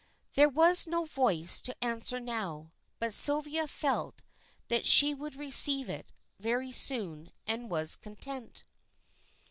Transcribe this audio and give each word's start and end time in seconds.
There 0.33 0.49
was 0.49 0.87
no 0.87 1.05
voice 1.05 1.61
to 1.61 1.77
answer 1.83 2.19
now, 2.19 2.71
but 2.97 3.13
Sylvia 3.13 3.67
felt 3.67 4.23
that 4.67 4.83
she 4.83 5.13
would 5.13 5.35
receive 5.35 5.91
it 5.91 6.11
very 6.39 6.71
soon 6.71 7.29
and 7.45 7.69
was 7.69 7.97
content. 7.97 8.63